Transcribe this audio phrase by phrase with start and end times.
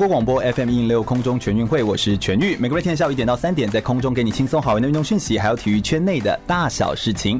[0.00, 2.56] 国广播 FM 一零六空中全运会，我是全玉。
[2.56, 7.38] 每个月天下午一点到三点，在空中给你轻松好玩的运动讯息，还有体育圈内的大小事情。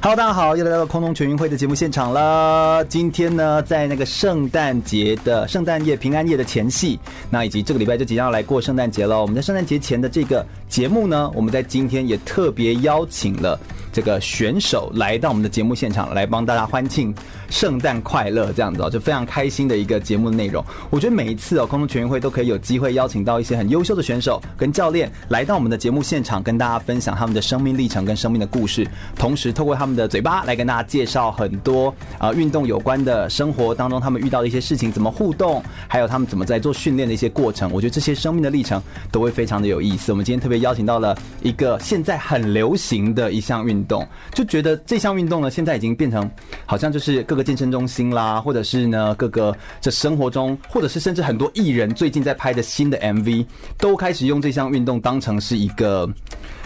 [0.00, 2.84] Hello，大家好，又来到空中全运会的节目现场了。
[2.86, 6.98] 今天呢，在那个圣诞节的圣诞夜、平安夜的前夕，
[7.30, 9.20] 那以及这个礼拜就即将要来过圣诞节了。
[9.22, 13.56] 我们在圣诞节前的这个节目呢，我们在今天也特别邀请了。
[13.92, 17.14] 这个选手来到我们的节目现场，来帮大家欢庆
[17.50, 20.64] 圣诞快乐，这样子哦，就非常开心的一个节目的内容。
[20.88, 37.70] 我觉得每一次哦，空中全运会都可以有机会邀请到一些很优秀的选手跟教练来到我们的节目现场，跟大家分享他们的生命历程跟生命的故事，同时透过他们的嘴巴来跟大家介绍很多啊、运动有关的生活当中他们遇到的一些事情，怎么互动，还有他们怎么在做训练的一些过程。
[37.72, 40.12] 我觉得这些生命的历程都会非常的有意思。
[40.12, 43.62] 我们今天特别邀请到了一个现在很流行的一项。
[43.62, 46.28] 运动就觉得这项运动呢，现在已经变成
[46.66, 53.46] 好像就是各个健身中心啦，或者是呢各个这生活中，或者是甚至很多艺人最近在拍的新的 MV，
[53.78, 56.08] 都开始用这项运动当成是一个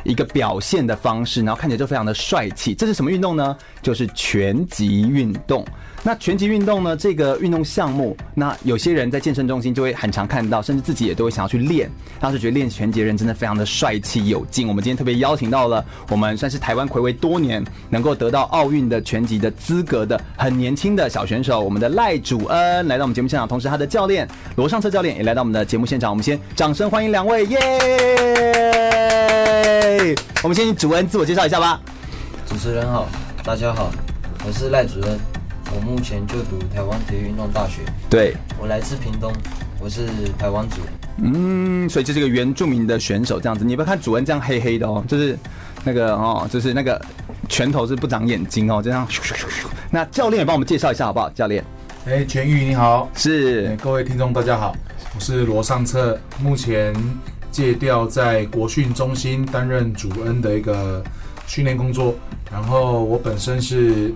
[0.05, 2.75] 一个表现的方式，然后看起来就非常的帅气。
[2.75, 3.57] 这是什么运动呢？
[3.83, 5.65] 就是拳击运动。
[6.07, 6.97] 那拳击运动呢？
[6.97, 11.91] 这个运动项目，那有些人在健身中心就会很常看到，甚至自己也都会想要去练。
[12.21, 14.69] 当时觉得练拳击人真的非常的帅气有劲。
[14.69, 26.09] 我们今天特别邀请到了我们算是台湾睽违多年能够得到奥运的拳击的资格的很年轻的小选手，我们的赖主恩来到我们节目现场，同时他的教练罗尚策教练也来到我们的节目现场。
[26.09, 27.59] 我们先掌声欢迎两位，耶！
[30.45, 31.81] 我们先请主恩自我介绍一下吧。
[32.47, 33.09] 主持人好，
[33.43, 33.91] 大家好，
[34.47, 35.36] 我是赖主恩。
[35.77, 37.83] 我目前就读台湾体育运动大学。
[38.09, 39.31] 对，我来自屏东，
[39.79, 40.07] 我是
[40.39, 40.77] 台湾族。
[41.19, 43.63] 嗯，所以就是个原住民的选手这样子。
[43.63, 45.39] 你不要看主恩这样黑黑的哦，就是
[45.85, 46.99] 那个哦，就是那个
[47.51, 49.07] 拳头是不长眼睛哦，这样。
[49.91, 51.29] 那教练也帮我们介绍一下好不好？
[51.31, 51.63] 教练，
[52.07, 54.75] 哎，全玉你好，是各位听众大家好，
[55.15, 56.95] 我是罗尚策，目前
[57.51, 61.05] 借调在国训中心担任主恩的一个
[61.47, 62.15] 训练工作，
[62.51, 64.15] 然后我本身是。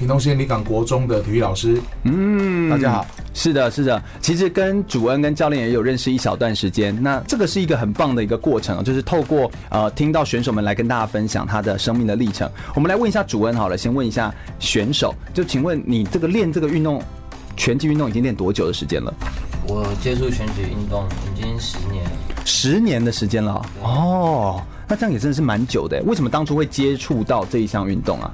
[0.00, 12.50] 屏东县立港国中的体育老师，嗯，大家好，是的，是的，其实跟主恩跟教练也有认识一小段时间，那这个是一个很棒的一个过程，就是透过呃听到选手们来跟大家分享他的生命的历程。
[12.74, 17.02] 我们来问一下主恩好了，先问一下选手，就请问你这个练这个运动，
[17.54, 19.12] 拳击运动已经练多久的时间了？
[19.68, 21.04] 我接触拳击运动
[21.36, 22.06] 已经十年，
[22.46, 26.02] 十年的时间了哦，那这样也真的是蛮久的。
[26.06, 28.32] 为什么当初会接触到这一项运动啊？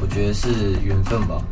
[0.00, 0.48] 我觉得是
[0.82, 1.42] 缘分吧，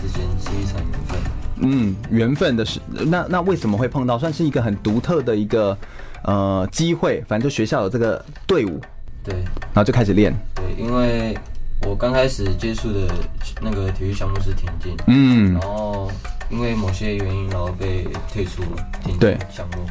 [0.00, 1.18] 之间是一场缘分。
[1.62, 4.18] 嗯，缘分的是那那为什么会碰到？
[4.18, 5.76] 算是一个很独特的一个
[6.24, 8.80] 呃机会，反正就学校有这个队伍，
[9.24, 10.32] 对，然后就开始练。
[10.54, 11.36] 对，因为
[11.82, 13.12] 我刚开始接触的
[13.60, 16.10] 那个体育项目是田径，嗯，然后
[16.48, 19.84] 因为某些原因，然后被退出了田径项目。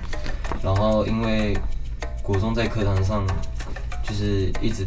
[0.63, 1.55] 然后因为
[2.23, 3.27] 国中在课堂上
[4.03, 4.85] 就是一直。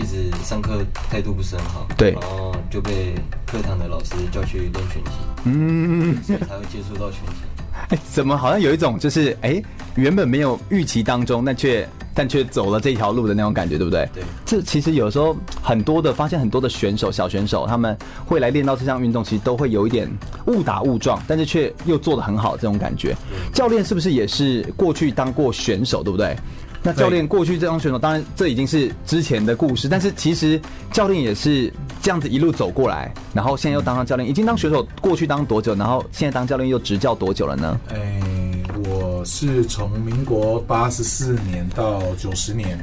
[0.00, 3.14] 一直上课态度不是很好，对，然后就被
[3.46, 5.10] 课堂的老师叫去练拳击，
[5.44, 7.42] 嗯，所以才会接触到拳击。
[7.90, 9.62] 哎，怎么好像有一种就是哎，
[9.96, 14.08] 原本没有预期当中，但却但却走了这条路的那种感觉，对不对？
[14.14, 20.10] 对，这其实有时候很多的发现，很多的选手小选手他们会来练到这项运动，其实都会有一点
[20.46, 23.14] 误打误撞，但是却又做得很好，这种感觉。
[23.52, 26.34] 教练是不是也是过去当过选手，对不对？
[26.82, 30.58] 那教练过去这张选手，当然这已经是之前的故事，但是其实
[30.92, 31.70] 教练也是
[32.00, 37.78] 这样子一路走过来，然后现在又当上教练，已经当选手过去当多久，然后现在当教练又执教多久了呢？
[37.90, 42.78] 哎、欸，我是从民国八十四年到九十年，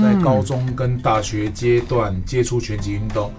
[0.00, 3.32] 在高中跟大学阶段接触拳击运动，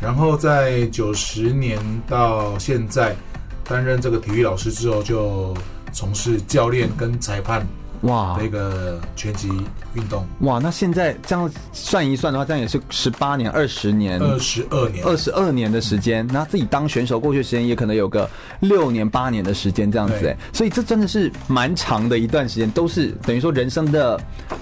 [0.00, 3.16] 然后在九十年到现在
[3.64, 5.56] 担任这个体育老师之后，就
[5.92, 7.66] 从事教练跟裁判。
[8.06, 9.48] 哇，那个拳击
[9.94, 10.26] 运动。
[10.40, 16.26] 哇，那现在这样算一算的话，这样也是十八年、二十年、二十二年、二十二年的时间。
[16.28, 18.28] 那自己当选手过去的时间也可能有个
[18.60, 24.20] 六年、八年的时间这样子哎，所以这真的是蛮长的一段时间，都是等于说人生的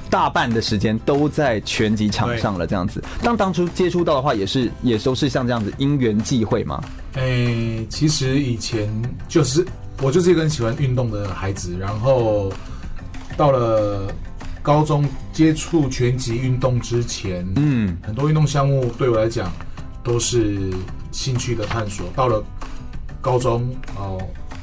[0.09, 3.03] 大半的时间都在拳击场上了这样子。
[3.23, 6.83] 当当初接触到的话，也是也都是像这样子因缘际会嘛。
[7.15, 8.91] 哎，其实以前
[9.29, 9.65] 就是
[10.01, 12.51] 我就是一个很喜欢运动的孩子，然后
[13.37, 14.13] 到了
[14.63, 19.53] 高中接触拳击运动之前，嗯，很多运动项目对我来讲
[20.03, 20.73] 都是
[21.11, 22.07] 兴趣的探索。
[22.15, 22.43] 到了
[23.21, 24.21] 高中哦，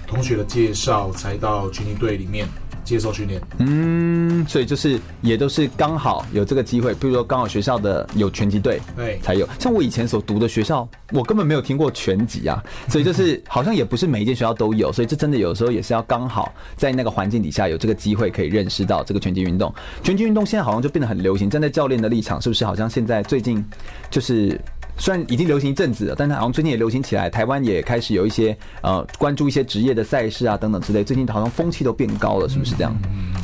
[0.08, 2.48] 同学的介绍才到拳击队里面。
[2.92, 9.48] 接受训练，嗯，所以就是也都是刚好有这个机会，比如说刚好学校的有拳击队，对，才有。
[9.60, 12.62] 像我以前所读的学校，我根本没有听过拳击啊，
[12.92, 19.74] 所以就是好像也不是每一间学校都有，所以这真的有时候也是要刚好在那个环境底下有这个机会可以认识到这个拳击运动。
[20.04, 23.64] 拳击运动现在好像就变得很流行，站在教练的立场，是不是好像现在最近
[24.10, 24.60] 就是。
[25.02, 27.28] 虽然已经流行一阵子了，但是好像最近也流行起来。
[27.28, 31.04] 台湾也开始有一些呃关注一些职业的赛事啊等等之类。
[31.04, 32.96] 最近好像风气都变高了，是不是这样？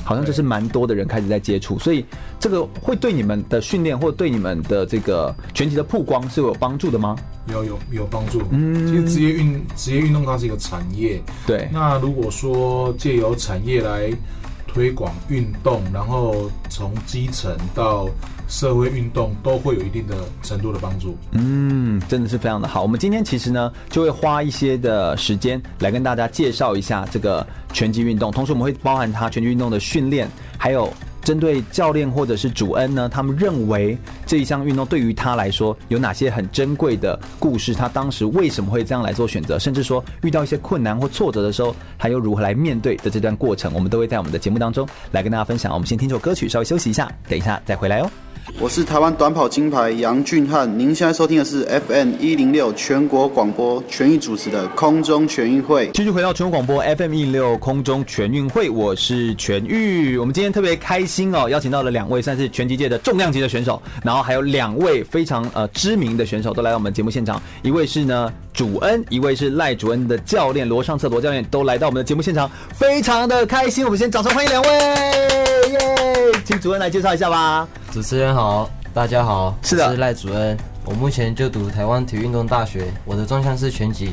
[0.05, 2.05] 好像就是蛮多的人开始在接触，所以
[2.39, 7.17] 这个会对你们的训练或对你们的这个拳击的曝光是有帮助的吗？
[7.47, 8.43] 有有有帮助。
[8.51, 11.19] 嗯，其实职业运职业运动它是一个产业。
[11.47, 11.67] 对。
[11.73, 14.11] 那如果说借由产业来
[14.67, 18.07] 推广运动，然后从基层到
[18.47, 21.17] 社会运动都会有一定的程度的帮助。
[21.31, 22.81] 嗯，真的是非常的好。
[22.81, 30.91] 我们今天其实呢，就会花一些的时间来跟大家介绍一下这个拳击运动，同时我们会包含它拳击运动的训练，还有
[31.21, 45.73] 针对教练或者是主恩呢，他们认为这一项运动对于他来说有哪些很珍贵的故事，他当时为什么会这样来做选择，甚至说遇到一些困难或挫折的时候，他又如何来面对的这段过程，我们都会在我们的节目当中来跟大家分享。
[45.73, 48.09] 我们先听首歌曲，稍微休息一下，等一下再回来哦。
[48.59, 55.91] 我是台湾短跑金牌杨俊翰，您现在收听的是 FM 一零六全国广播全域主持的空中全运会。
[55.93, 60.17] 继续回到全国广播 FM 一零六空中全运会，我是全玉。
[60.17, 73.85] 我们今天特别开心哦，邀请到了两位算是拳击界的重量级的选手，然后还有两位非常呃知名的选手都来到我们节目现场，一位是呢主恩，一位是赖主恩的教练罗尚策罗教练都来到我们的节目现场，非常的开心。
[73.85, 74.69] 我们先掌声欢迎两位，
[75.69, 75.79] 耶！
[76.43, 77.67] 请主恩来介绍一下吧。
[77.97, 80.55] 主持人好，大家好，是的，我是赖主恩，
[80.85, 84.11] 我目前就读台湾体育运动大学，我的专项是拳击。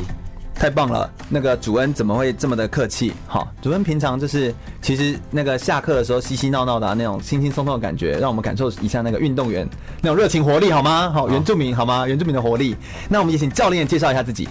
[0.54, 3.12] 太棒了，那个主恩怎么会这么的客气？
[3.26, 9.68] 好，主恩平常就是其实那个下课的时候嘻嘻闹闹的、啊、那种轻轻松松的感觉，让我们感受一下那个运动员
[10.00, 11.10] 那种热情活力好吗？
[11.10, 12.06] 好，原住民好吗？
[12.08, 12.74] 原住民的活力。
[13.10, 14.48] 那我们也请教练介绍一下自己。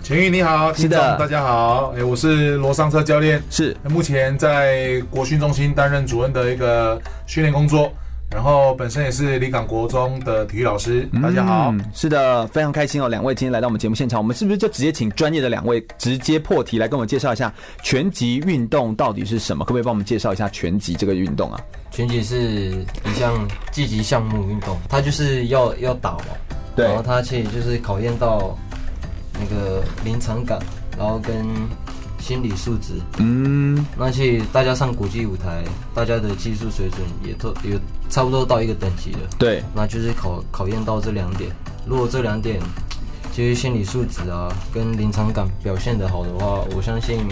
[0.00, 7.92] 全玉你好，是的，大家好，哎，我是罗尚车教练，是目前在国训中心担任主任的一个训练工作。
[8.30, 17.52] 然后本身也是离港国中的体育老师，大家好，嗯，是的，非常开心哦，两位今天来到我们节目现场，我们是不是就直接请专业的两位直接破题来跟我们介绍一下
[17.82, 19.64] 拳击运动到底是什么？
[19.64, 21.60] 可不可以帮我们介绍一下拳击这个运动啊？
[21.90, 22.72] 拳击是
[23.04, 23.32] 一项
[23.70, 26.24] 积极项目运动，它就是要要打嘛，
[26.74, 28.56] 对，然后它其实就是考验到
[29.34, 30.58] 那个临场感，
[30.98, 31.46] 然后跟。
[32.18, 35.62] 心理素质，嗯，那其实大家上国际舞台，
[35.94, 37.78] 大家的技术水准也都有
[38.08, 39.18] 差不多到一个等级了。
[39.38, 41.50] 对，那就是考考验到这两点。
[41.86, 42.60] 如果这两点，
[43.32, 47.26] 其实心理素质啊，跟临场感表现的好的话，我相信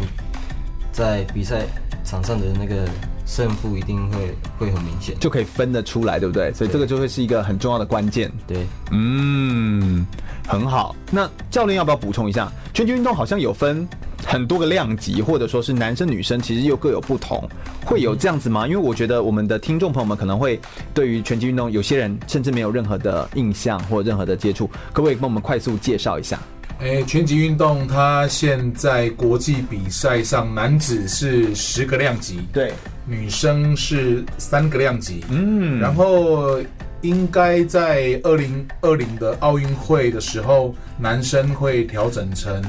[0.93, 1.67] 在比赛
[2.05, 2.89] 场上的那个
[3.27, 6.53] 胜负一定会会很明显，就可以分得出来，对不对？
[6.53, 8.31] 所以这个就会是一个很重要的关键。
[8.47, 10.07] 对，嗯，
[10.47, 10.95] 很好。
[11.11, 12.51] 那教练要不要补充一下？
[12.73, 13.87] 拳击运动好像有分。
[14.27, 17.47] 很多个量级，或者说是男生女生，其实又各有不同，
[17.85, 18.67] 会有这样子吗？
[18.67, 20.59] 因为我觉得我们的听众朋友们可能会
[20.95, 26.41] 对于拳击运动，有些人甚至没有任何的印象或任何的接触，可不可以帮我们快速介绍一下？
[26.81, 32.73] 诶，拳击运动它现在国际比赛上，男子是十个量级，对，
[33.07, 36.59] 女生是三个量级，嗯，然后
[37.01, 42.63] 应该在二零二零的奥运会的时候，男生会调整成。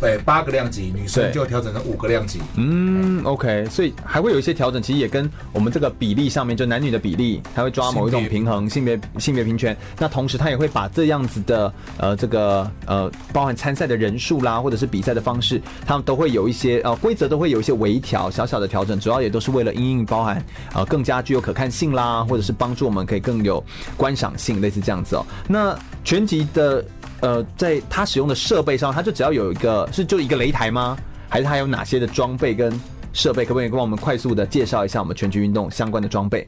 [0.00, 2.40] 对，八个量级，女生就调整成五个量级。
[2.56, 9.76] 嗯，OK，所以还会有一些调整，其实也跟我们这个比例上面，就男女的比例，它会抓某一种平衡，性别性别平权。
[9.98, 20.42] 那同时，它也会把这样子的呃这个呃包含参赛的人数啦，或者是比赛的方式，他们都会有一些呃规则都会有一些微调，小小的调整，主要也都是为了因应包含
[20.72, 23.62] 呃更加具有可看性啦，或者是帮助我们可以更有
[23.98, 25.26] 观赏性，类似这样子哦。
[25.46, 26.82] 那全集的。
[27.20, 30.96] 呃，在他使用的设备上，他就只要有一个，是就一个擂台吗？
[31.28, 32.72] 还是他有哪些的装备跟
[33.12, 33.44] 设备？
[33.44, 36.46] 可不可以帮我们快速的介绍一下我们拳击运动相关的装备？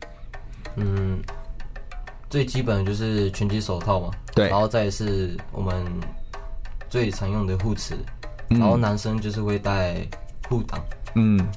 [0.76, 1.20] 嗯，
[2.30, 5.84] 最基本的就是拳击手套嘛，对，然后再是我们
[6.88, 7.94] 最常用的护齿，
[8.48, 9.96] 然后男生就是会带
[10.48, 10.80] 护挡。
[10.80, 11.01] 嗯，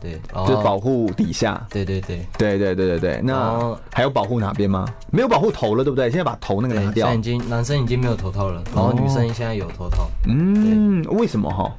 [0.01, 3.21] 对，就保护底下，对对对，对对对对对。
[3.23, 4.85] 那还有保护哪边吗？
[5.11, 6.09] 没有保护头了，对不对？
[6.09, 7.07] 现在把头那个拿掉。
[7.07, 10.09] 现在已经男生已经没有头套了，然后女生现在有头套。
[10.27, 11.71] 嗯，为什么哈？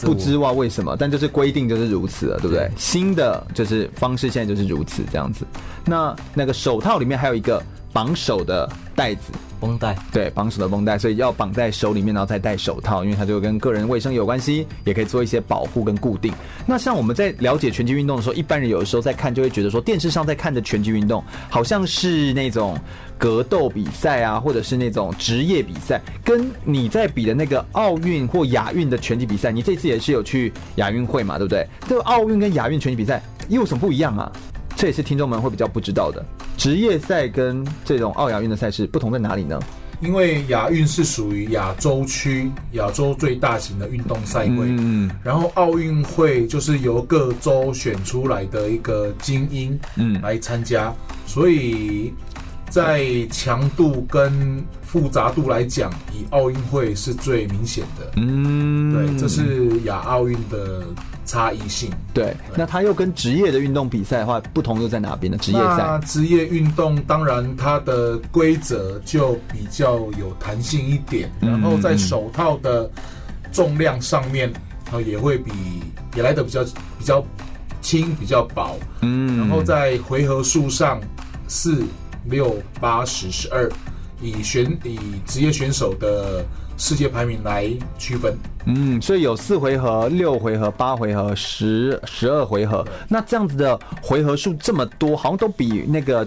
[0.00, 2.68] 不知道为什么，但就是规定就是如此了，对不对？
[2.76, 5.46] 新的就是方式现在就是如此这样子。
[5.84, 7.62] 那那个手套里面还有一个
[7.92, 9.32] 绑手的带子。
[9.60, 16.34] 绷带对，绑手的绷带，所以要绑在手里面，然后再戴手套，因为它就跟个人卫生有关系，也可以做一些保护跟固定。
[16.66, 22.76] 那像我们在了解拳击运动的时候，一般人有的时候在看，就会觉得说，电视上在看的拳击运动，好像是那种
[23.16, 31.64] 格斗比赛啊，或者是那种职业比赛，跟你在比的那个奥运或亚运的拳击比赛，你这次也是有去亚运会嘛，对不对？
[31.88, 34.32] 这个奥运跟亚运拳击比赛又有什么不一样啊？
[34.74, 36.24] 这也是听众们会比较不知道的。
[36.56, 39.60] 职业赛跟这种奥亚运的赛事不同在哪里呢？
[40.00, 50.92] 因为亚运是属于亚洲区亚洲最大型的运动赛会，嗯，然后奥运会就是由各州选出来的一个精英，嗯，来参加，
[51.24, 52.12] 所以
[52.68, 60.84] 在强度跟复杂度来讲，以奥运会是最明显的，嗯，对，这是亚奥运的。
[61.32, 65.38] 差异性对，对，那它又跟职业的运动比赛的话，不同又在哪边呢？
[65.38, 72.90] 职业赛，职业运动当然它的规则就比较有弹性一点，然后在手套的
[73.50, 74.52] 重量上面，
[74.90, 75.50] 啊也会比
[76.14, 76.62] 也来的比较
[76.98, 77.24] 比较
[77.80, 81.00] 轻，比较薄，嗯，然后在回合数上
[81.48, 81.82] 四
[82.26, 83.72] 六八十十二，
[84.20, 86.44] 以选以职业选手的。
[86.76, 88.36] 世界排名来区分，
[88.66, 92.84] 嗯，所以有四回合、六回合、八回合、十十二回合。
[93.08, 96.26] 那这样子的回合数这么多，好像都比那个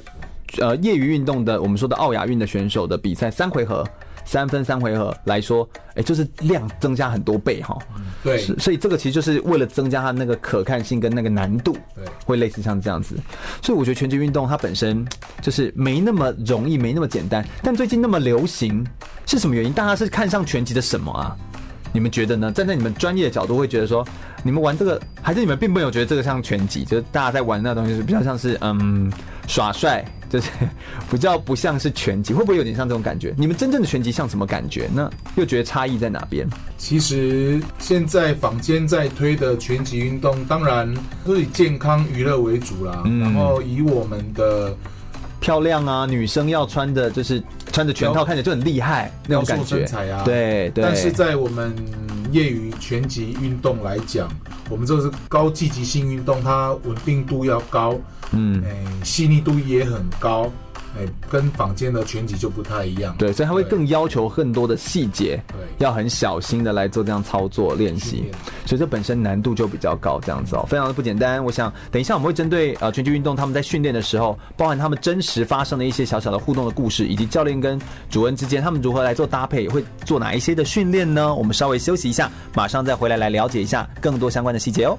[0.59, 3.85] 呃业余运动的我们说的奥雅运的选手的比赛三回合。
[4.27, 7.77] 三分三回合来说，哎、欸，就是量增加很多倍哈。
[8.25, 13.15] 对，所以这个其实就是为了增加它那个可看性跟那个难度，对，会类似像这样子。
[13.61, 15.05] 所以我觉得拳击运动它本身
[15.41, 17.45] 就是没那么容易，没那么简单。
[17.61, 18.83] 但最近那么流行，
[19.27, 19.71] 是什么原因？
[19.71, 21.37] 大家是看上拳击的什么啊？
[21.93, 22.51] 你们觉得呢？
[22.51, 24.05] 站在你们专业的角度，会觉得说，
[24.43, 26.83] 你们玩这个，还是你们并没有觉得这个像拳击？
[26.83, 29.09] 就是大家在玩的那东西是比较像是嗯
[29.47, 30.03] 耍帅。
[30.35, 30.49] 就是
[31.09, 33.33] 比较不像是拳击，会不会有点像这种感觉？
[33.37, 34.87] 你们真正的拳击像什么感觉？
[34.87, 36.45] 呢又觉得差异在哪边？
[36.77, 43.01] 其实现在坊间在推的拳击运动，当然都是以健康娱乐为主啦。
[43.05, 44.75] 嗯，然后以我们的
[45.39, 49.77] 漂亮啊，女生要穿的就是穿着拳套，看起来就很厉害那种感觉。
[49.77, 50.83] 身材啊，对对。
[50.83, 51.73] 但是在我们
[52.31, 54.27] 业余拳击运动来讲，
[54.69, 57.97] 我们这个是高积极性运动，它稳定度要高。
[58.35, 60.51] 嗯，哎，细腻度也很高，
[60.97, 63.15] 哎，跟坊间的拳击就不太一样。
[63.17, 68.25] 对，所以他会更要求更多的细节，对，要很小心的来做这样操作练习，
[68.65, 71.43] 所以这本身难度就比较高，这样子哦，非常的不简单。
[71.43, 81.33] 我想等一下我们会针对呃拳击运动他们在训练的时候，包含他们真实发生的一些小小的互动的故事，以及教练跟主恩之间他们如何来做搭配，会做哪一些的训练呢？
[81.33, 84.97] 我们稍微休息一下，马上再回来来了解一下更多相关的细节哦。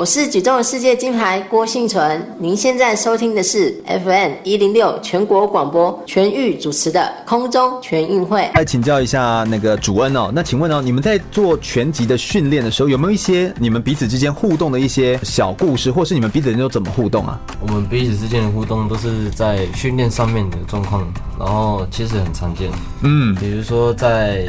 [0.00, 8.50] 我是举重世界金牌郭信存，您现在收听的是 FM 一零六全国广播全域主持的空中全运会。
[8.54, 17.38] 来请教一下那个主恩哦，那请问哦，你们在做拳击的训练的时候，有没有一些你们彼此之间互动的一些小故事，或是你们彼此之间都怎么互动啊？
[17.60, 21.06] 我们彼此之间的互动都是在训练上面的状况，
[21.38, 22.70] 然后其实很常见，
[23.02, 24.46] 嗯，比如说在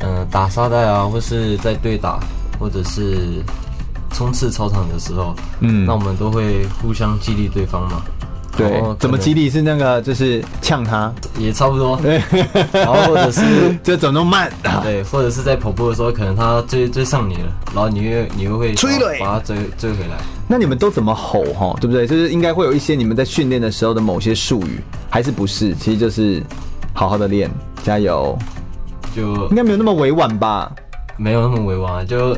[0.00, 2.18] 嗯、呃、打沙袋啊，或是在对打，
[2.58, 3.44] 或者是。
[4.12, 8.02] 冲刺操场的时候，嗯，那我们都会互相激励对方嘛。
[8.56, 9.48] 对，怎么激励？
[9.48, 11.96] 是那个就是呛他，也差不多。
[11.98, 12.20] 对，
[12.72, 13.40] 然后或者是
[13.84, 20.16] 就走那么慢，对，或者是在跑步的时候，可能他追追上你了，然后你又你又会追了，把他追追回来。
[20.48, 21.76] 那你们都怎么吼哈？
[21.80, 22.04] 对不对？
[22.04, 25.72] 就是应该会有一些你们在训练的时候的某些术语，还是不是？
[25.76, 26.42] 其实就是
[26.92, 27.48] 好好的练，
[27.84, 28.36] 加油。
[29.14, 30.72] 就应该没有那么委婉吧？
[31.16, 32.36] 没有那么委婉，就。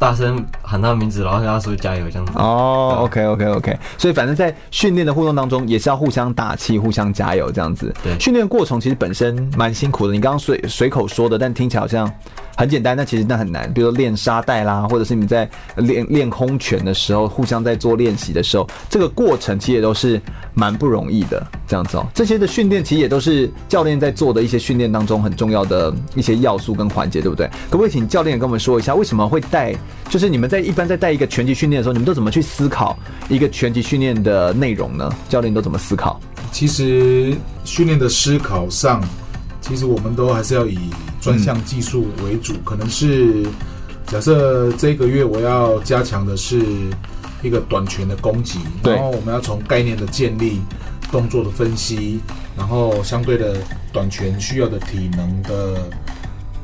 [0.00, 2.32] 大声喊他的名字，然后跟他说加油，这样子。
[2.36, 7.94] 哦、oh，OK OK OK，所以反正在训练的互动当中，也是要互相打气、互相加油这样子。
[8.02, 10.14] 对，训练过程其实本身蛮辛苦的。
[10.14, 12.10] 你刚刚随随口说的，但听起来好像。
[12.56, 13.72] 很简单，但其实那很难。
[13.72, 20.20] 比如说练沙袋啦，或者是你在练练空拳的时候，互相在做练习的时候，这个过程其实也都是
[20.52, 21.42] 蛮不容易的。
[21.70, 27.48] 这样子哦，这些的训练其实也都是教练在做的一些训练当中很重要的一些要素跟环节，对不对？
[27.70, 29.72] 可不可以请教练跟我们说一下，为什么会带？
[30.08, 32.98] 就是你们在一般在带一个拳击训练的时候，你们都怎么去思考
[33.28, 35.08] 一个拳击训练的内容呢？
[35.28, 36.20] 教练都怎么思考？
[36.50, 37.32] 其实
[37.64, 39.00] 训练的思考上，
[39.60, 40.76] 其实我们都还是要以。
[41.20, 43.44] 专项技术为主，可能是
[44.06, 46.62] 假设这个月我要加强的是
[47.42, 50.62] 一个短拳的攻击，然后我们要从概念的建立、
[51.10, 52.20] 动作的分析，
[52.56, 53.56] 然后相对的
[53.92, 55.90] 短拳需要的体能的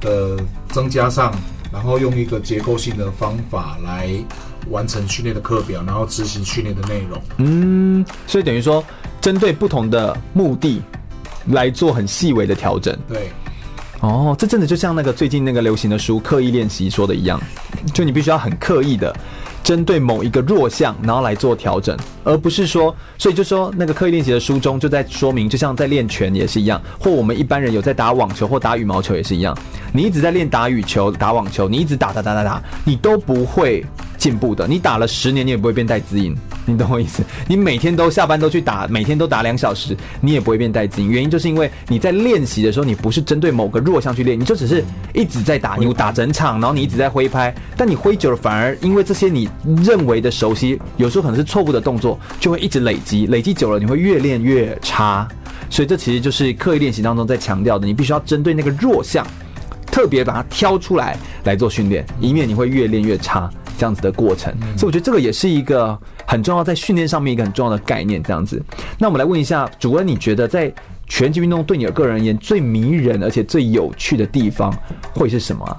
[0.01, 1.35] 的增加上，
[1.73, 4.11] 然后用一个结构性的方法来
[4.71, 7.21] 完成训练的课表，然后执行训练的内容。
[7.39, 8.85] 嗯，所以等于说，
[9.21, 10.83] 针对不同的目的
[11.49, 12.97] 来做很细微的调整。
[13.09, 13.29] 对。
[14.01, 17.41] 哦，这真的就像那个最近那个流行的书《刻意练习》说的一样，
[17.95, 19.15] 就你必须要很刻意的
[19.67, 29.59] 针对某一个弱项，然后来做调整，而不是说，所以就说那个刻意练习的书中就在说明，就像在练拳也是一样，或我们一般人有在打网球或打羽毛球也是一样，
[29.93, 33.85] 你一直在练打羽球、打网球，你一直打打打打打，你都不会。
[34.19, 37.23] 进步的，你打了十年，你也不会变带资音，你懂我意思？
[37.47, 41.09] 你每天都下班都去打，每天都打两小时，你也不会变带资音。
[41.09, 44.83] 原因就是因为你在练习的时候，你不是针对某个弱项去练，你就只是
[45.13, 49.49] 一直在打，你打整场，然后你一直在挥拍，但你挥久了，反而因为这些你
[49.85, 55.27] 认为的熟悉，有时候可能是错误的动作，就会一直累积，累积久了，你会越练越差。
[55.71, 59.27] 所以这其实就是刻意练习当中在强调的，你必须要针对那个弱项，
[59.87, 63.51] 特别把它挑出来来做训练，以免你会越练越差。
[63.79, 68.23] 这样子的过程，所以我觉得这个也是一个很重要，在训练上面一个很重要的概念。
[68.23, 68.59] 这样子，
[68.99, 70.73] 那我们来问一下主任，你觉得在
[71.07, 74.75] 拳击运动对你的个人而言最迷人而且最有趣的地方
[75.13, 75.77] 会是什么啊？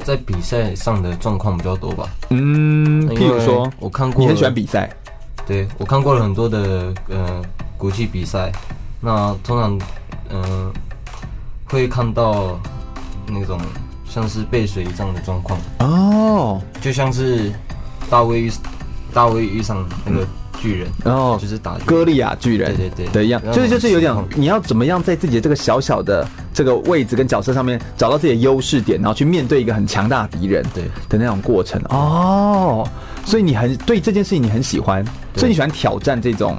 [0.00, 2.08] 在比赛上的状况比较多吧。
[2.30, 4.90] 嗯，譬如说，我看过，你很喜欢比赛，
[5.46, 7.42] 对，我看过了很多的呃
[7.76, 8.50] 国际比赛，
[9.00, 9.78] 那通常
[10.30, 10.72] 嗯、呃、
[11.68, 12.58] 会看到
[13.26, 13.60] 那种。
[14.12, 17.52] 像是背水一战的状况哦，就像是
[18.10, 18.52] 大卫遇
[19.14, 20.26] 大卫遇上那个
[20.60, 30.84] 巨人，然后就是打歌利亚巨人，对对对，的一样，就是就是有点你要怎么样在自己的这个小小的这个位置跟角色上面找到自己的优势点，然后去面对一个很强大的敌人，对。
[31.08, 31.80] 的那种过程。
[31.88, 32.86] 哦，
[33.24, 36.56] 所以你很对这件事情你很喜欢，所以你喜欢挑战这种。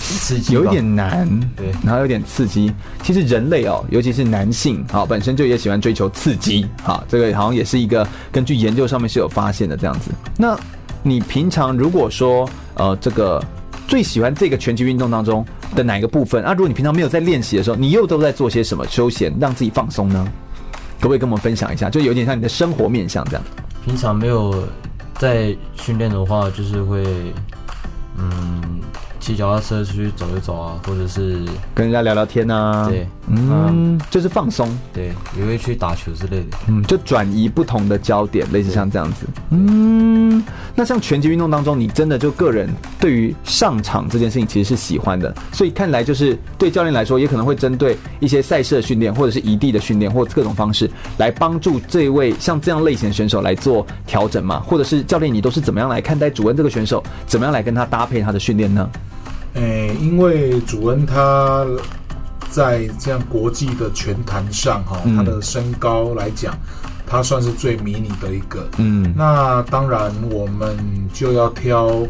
[0.00, 2.72] 刺激有一点难，对，然后有点刺激。
[3.02, 10.10] 其实人类哦，尤其是男性，好，本身就也喜欢追求刺激，好，这个好像也是一个根据研究上面是有发现的这样子。
[10.36, 10.58] 那
[11.08, 13.42] 你平常如果说呃，这个
[13.86, 15.44] 最喜欢这个拳击运动当中
[15.74, 16.44] 的哪一个部分？
[16.44, 20.26] 啊，如果你平常没有在练习的时候，你又都在做些什么休闲，让自己放松呢？
[21.00, 21.88] 可不可以跟我们分享一下？
[21.88, 23.42] 就有点像你的生活面向这样。
[23.84, 24.62] 平常没有
[25.14, 27.04] 在训练的话，就是会
[28.18, 28.80] 嗯。
[29.20, 31.44] 骑脚踏车出去走一走啊，或者是
[31.74, 32.88] 跟人家聊聊天啊。
[32.88, 34.68] 对，嗯，就是放松。
[34.92, 36.56] 对，也会去打球之类的。
[36.68, 39.26] 嗯，就转移不同的焦点，类似像这样子。
[39.50, 40.42] 嗯，
[40.74, 54.60] 那像拳击运动当中，你真的就个人对于上场这件事情其实是喜欢的，所以看来就是对教练来说，也可能会针对一些赛事的训练，或者是移地的训练，或各种方式来帮助这位像这样类型的选手来做调整嘛？
[54.60, 58.88] 或者是教练，你都是怎么样来看待主恩这个选手，怎么样来跟他搭配他的训练呢？
[59.54, 61.66] 诶、欸，因为主恩他
[62.50, 66.54] 在这样国际的拳坛上，哈，他的身高来讲，
[67.06, 68.66] 他算是最迷你的一个。
[68.78, 70.76] 嗯，那当然我们
[71.12, 72.06] 就要挑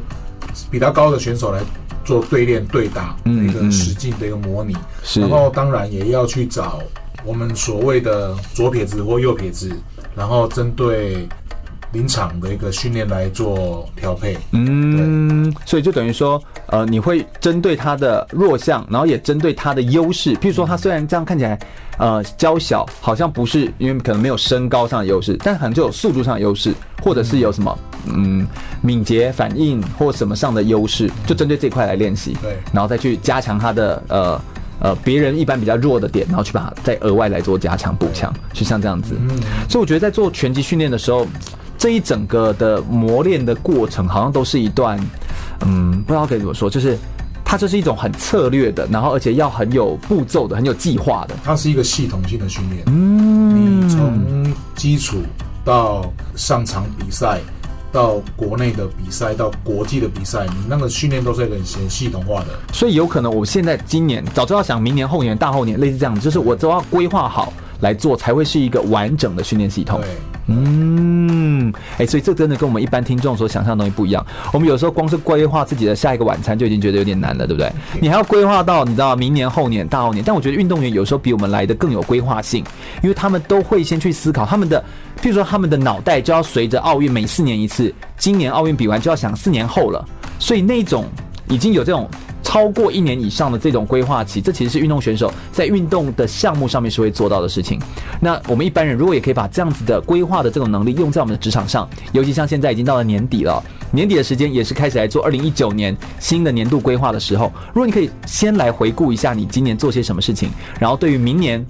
[0.71, 1.61] 比他高的选手来
[2.05, 4.77] 做对练、对打的一个实际的一个模拟。
[5.03, 6.81] 是，然后当然也要去找
[7.25, 9.71] 我们所谓的左撇子或右撇子，
[10.15, 11.29] 然后针对。
[11.93, 20.35] 临场的一个训练来做调配，嗯，所以就等于说，呃，你会针对他的弱项，然后也针对他的优势。
[20.37, 21.59] 譬如说，他虽然这样看起来，
[21.97, 28.47] 呃，娇小，好像不是因为可能没有身高上的优势，但可能就有速度上的优势，或者是有什么，嗯，
[28.83, 34.41] 敏捷反应或什么上的优势，就针对这块来练习，对，然后再去加强他的呃
[34.81, 39.17] 呃别人一般比较弱的点，然后去把它再额外来做加强补强，就像这样子。
[39.19, 41.27] 嗯，所以我觉得在做拳击训练的时候。
[41.79, 44.99] 这一整个的磨练的过程，好像都是一段，
[45.65, 46.99] 嗯，不知道该怎么说，就是
[47.45, 51.37] 它就是一种很策略的，然后而且要很有步骤的，很有计划的。
[51.45, 52.83] 它是一个系统性的训练。
[52.87, 55.19] 嗯，你从基础
[55.65, 57.41] 到上场比赛，
[57.93, 62.49] 到国内的比赛，到国际的比赛，你那个训练都是一个很系统化的。
[62.73, 70.01] 所以有可能我现在今年早知道想明年后年大后年类似这样子，就是我都要规划好来做，才会是一个完整的训练系统。
[70.47, 74.25] 嗯，哎、欸，所以这真的跟我们一般听众所想象的东西不一样。
[74.53, 77.71] 我们有时候光是规划自己的下一个晚餐就已经觉得有点难了，对不对？
[78.01, 80.25] 你还要规划到你知道明年、后年、大后年。
[80.25, 82.65] 但我觉得运动员有时候比我们来的更有规划性，
[83.03, 84.83] 因为他们都会先去思考他们的，
[85.21, 90.03] 譬如说他们的脑袋就要随着奥运每四年一次，今年奥运比完就要想四年后了，
[90.39, 91.05] 所以那种
[91.49, 92.09] 已经有这种。
[92.49, 97.79] 超过一年以上的这种规划期，这其实是运动选手在运动的项目上面是会做到的事情。
[98.23, 107.53] 那我们一般人如果也可以把这样子的规划的这种能力用在我们的职场上，尤其像现在已经到了年底了，年底的时间也是开始来做二零一九年新的年度规划的时候。
[107.75, 110.49] 如果你可以先来回顾一下你今年做些什么事情，
[110.81, 111.63] 然后对于明年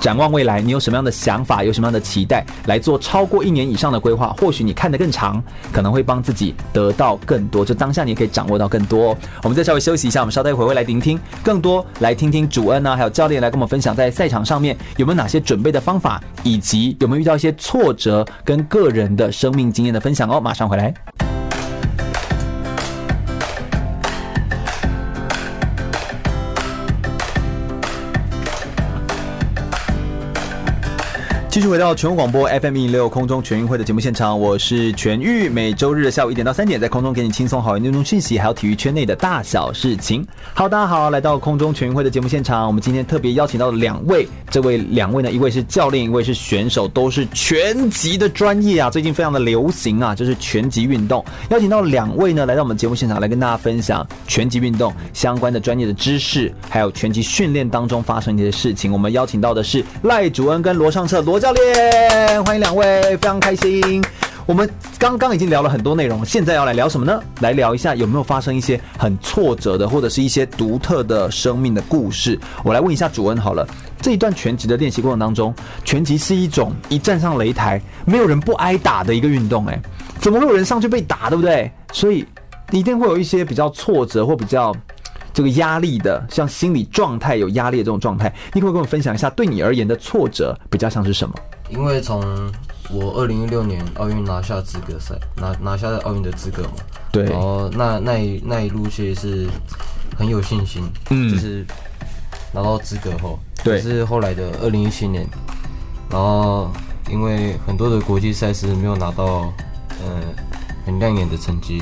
[0.00, 4.34] 展望未来，你有什么样的想法，有什么样的期待，来做超过一年以上的规划？
[4.40, 7.64] 或许你看得更长，可能会帮自己得到更多。
[7.64, 9.16] 就当下你也可以掌握到更多。
[9.42, 20.40] 我们再稍微休息一下，我们稍待一会会来聆听更多，来听听主恩啊，还有教练来跟我们分享在赛场上面有没有哪些准备的方法，以及有没有遇到一些挫折跟个人的生命经验的分享哦。
[20.40, 20.94] 马上回来。
[31.50, 40.24] 继续回到全国广播 FM 一零六空中全运会的节目现场，我是全玉，每周日的下午一点到三点，在空中给你轻松好玩运动讯息，还有体育圈内的大小事情。
[40.54, 51.24] 好，大家好，来到空中全运会的节目现场，我们今天特别邀请到两位，这位两位呢，一位是教练，一位是选手，都是拳击的专业啊，最近非常的流行啊，就是拳击运动。
[51.48, 58.92] 邀请到两位呢，来到我们节目现场来跟大家分享拳击运动相关的专业的知识，还有拳击训练当中发生一些事情。
[58.92, 61.40] 我们邀请到的是赖主恩跟罗尚策罗。
[61.40, 64.00] 教教练，欢迎两位，非常开心。
[64.46, 67.20] 我们刚刚已经聊了很多内容，现在要来聊什么呢？
[67.40, 72.38] 来聊一下有没有发生一些很挫折的，或者是一些独特的生命的故事。
[72.62, 73.66] 我来问一下主恩好了，
[74.00, 75.52] 这一段拳击的练习过程当中，
[75.84, 79.76] 拳击是一种一站上擂台没有人不挨打的一个运动，哎，
[80.20, 81.68] 怎么会有人上去被打，对不对？
[81.92, 82.24] 所以
[82.70, 84.72] 一定会有一些比较挫折或比较。
[85.32, 91.34] 这个压力的，像心理状态有压力的这种状态，你可不可以跟我分享一下，对你而言的挫折比较像是什么？
[91.68, 92.20] 因为从
[92.90, 96.70] 我二零一六年奥运拿下资格赛，拿拿下奥运的资格嘛，
[97.12, 99.48] 对，然后那那一那一路其实是
[100.18, 101.64] 很有信心，嗯，就是
[102.52, 105.24] 拿到资格后，对，是后来的二零一七年，
[106.10, 106.68] 然后
[107.08, 109.52] 因为很多的国际赛事没有拿到，
[110.04, 110.20] 呃，
[110.84, 111.80] 很亮眼的成绩，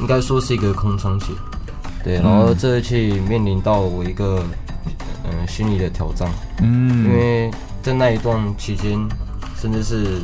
[0.00, 1.32] 应该说是一个空窗期。
[2.04, 4.42] 对，然后这一期面临到我一个
[5.24, 6.28] 嗯、呃、心理的挑战，
[6.60, 8.98] 嗯，因为在那一段期间，
[9.56, 10.20] 甚至是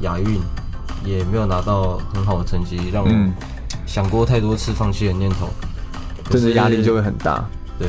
[0.00, 0.40] 亚运
[1.04, 3.10] 也没有拿到很好的成绩，让我
[3.86, 5.50] 想过太多次放弃的念头，
[6.30, 7.44] 就是压力就会很大。
[7.78, 7.88] 对，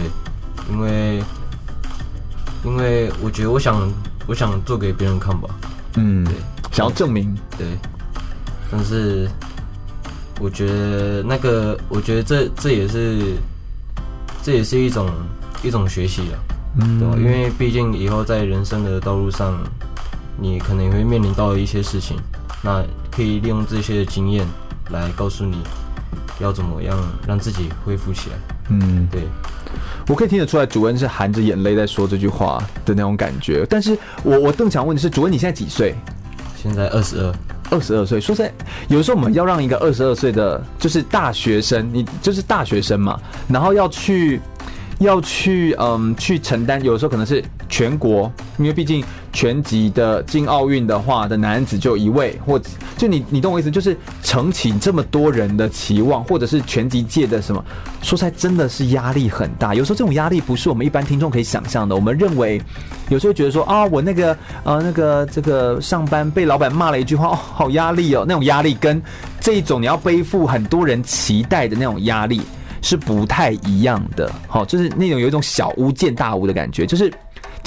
[0.70, 1.24] 因为
[2.66, 3.90] 因为我觉得我想
[4.28, 5.48] 我想做给别人看吧，
[5.96, 6.34] 嗯，对，
[6.74, 7.68] 想要证明，对，
[8.70, 9.30] 但是。
[10.40, 13.36] 我觉得那个，我觉得这这也是，
[14.44, 15.10] 这也是一种
[15.64, 16.40] 一种学习了，
[16.80, 17.16] 嗯，对吧？
[17.18, 19.58] 因为毕竟以后在人生的道路上，
[20.40, 22.18] 你可能也会面临到一些事情，
[22.62, 24.46] 那可以利用这些经验
[24.92, 25.58] 来告诉你，
[26.40, 26.96] 要怎么样
[27.28, 28.36] 让自己恢复起来。
[28.70, 29.24] 嗯，对，
[30.08, 33.66] 我可以听得出来，主恩是含着眼泪在说这句话的那种感觉。
[33.68, 35.96] 但是我我更想问的是，主恩你现在几岁？
[36.56, 37.34] 现在二十二。
[37.70, 38.54] 二十二岁，说实在，
[38.88, 44.40] 有时候我们要让一个二十二岁的，就是大学生，你就是大学生嘛，然后要去，
[45.00, 49.04] 要去，嗯，去承担，有时候可能是全国，因为毕竟。
[49.38, 52.60] 全集的进奥运的话的男子就一位，或
[52.98, 57.64] 就你你懂我意思，就是承起这么多人的期望，或者是全集界的什么，
[58.02, 59.76] 说出来真的是压力很大。
[59.76, 61.96] 有时候这种压力不是我们一般听众可以想象的。
[61.96, 62.60] 我们认为
[63.10, 69.00] 有时候觉得说啊，我那个呃那个这个上班被老板骂了一句话，哦，好压力哦，那种压力跟
[69.40, 72.42] 这一种你要背负很多人期待的那种压力
[72.82, 74.32] 是不太一样的。
[74.48, 77.14] 好，就是那种有一种小巫见大巫的感觉，就是。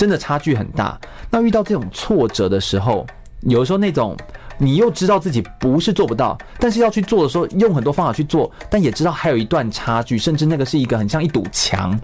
[0.00, 0.98] 真的差距很大。
[1.30, 3.06] 那遇到这种挫折的时候，
[3.40, 4.16] 有时候那种
[4.56, 12.00] 你又知道自己不是做不到，但是要去做的时候，用很多方法去做，但也知道还有一段差距，甚至那个是一个很像一堵墙，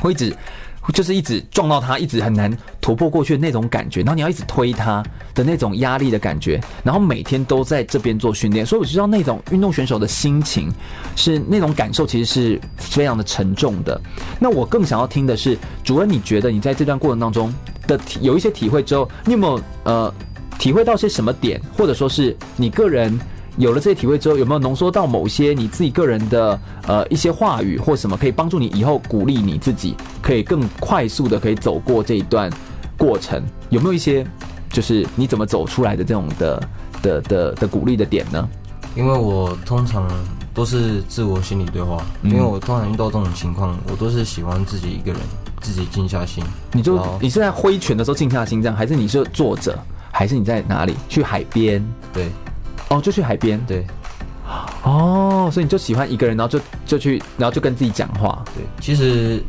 [0.00, 0.34] 会一直。
[0.92, 5.02] 就是一直撞到他，一直很难突破过去的那种感觉，然后你要一直推他
[5.34, 10.72] 的那种压力的感觉，然后每天都在这边做训练，所以我知道那种运动选手的心情
[11.14, 14.00] 是那种感受，其实是非常的沉重的。
[14.40, 17.52] 那我更想要听的是，主恩，你觉得你在这段过程当中
[17.86, 20.12] 的有一些体会之后，你有没有呃
[20.58, 23.18] 体会到些什么点，或者说是你个人？
[23.58, 32.48] 有了这些体会之后，有没有浓缩到某些你自己个人的呃一些话语或什么，可以帮助你以后鼓励你自己，可以更快速的可以走过这一段
[32.96, 33.42] 过程？
[33.68, 34.24] 有没有一些
[34.70, 36.68] 就是你怎么走出来的这种的
[37.02, 38.48] 的的的鼓励的点呢？
[38.94, 40.08] 因为我通常
[40.54, 45.20] 都是自我心理对话，因为我通常遇到这种情况，我都是喜欢自己一个人
[45.60, 46.44] 自己静下心。
[46.72, 49.76] 你就你是在挥拳的时候静下心这样，还是你是坐着，
[50.12, 50.94] 还是你在哪里？
[51.08, 51.84] 去海边？
[52.12, 52.28] 对。
[52.88, 53.86] 哦，就去海边，对。
[54.82, 58.42] 哦，所以你就喜欢一个人，然后就就去，然后就跟自己讲话。
[58.54, 59.42] 对，其实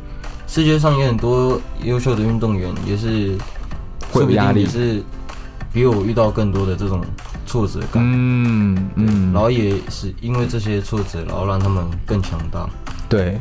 [0.47, 3.37] 世界上有很多优秀的运动员，也是
[4.11, 5.01] 会有压力，是
[5.71, 7.01] 比我遇到更多的这种
[7.45, 8.03] 挫折感。
[8.05, 12.69] 嗯嗯，然后也是因为这些挫折，然后让他们更强大。
[13.07, 13.37] 对。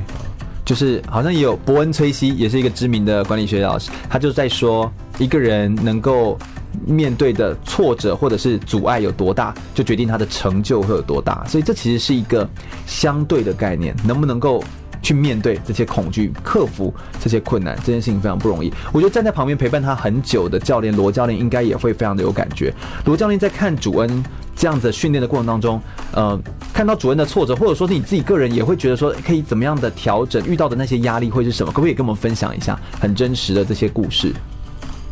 [0.64, 6.38] 就是好像也有伯恩·崔西，也是一个知名的管理学老师，他就在说一个人能够
[6.86, 11.44] 面对的挫折或者是阻碍有多大，就决定他的成就会有多大。
[11.46, 12.48] 所以这其实是一个
[12.86, 14.62] 相对的概念，能不能够
[15.00, 18.72] 去面对这些恐惧，克服这些困难，这件事情非常不容易。
[18.92, 22.72] 我觉得站在旁边陪伴他很久的教练罗教练应该也会非常的有感觉。
[23.04, 24.24] 罗教练在看主恩
[24.56, 25.80] 这样子训练的过程当中，
[26.12, 26.38] 呃，
[26.74, 31.70] 看到主恩的挫折，或者说是你自己个人也会觉得说可以怎么样的调整，遇到的那些压力会是什么？
[31.70, 34.34] 可不可以跟我们分享一下很真实的这些故事？